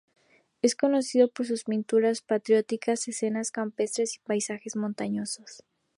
[0.63, 5.63] Es conocido por sus pinturas patrióticas, escenas campestres y paisajes montañosos.